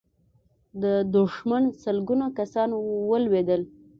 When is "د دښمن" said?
0.83-1.63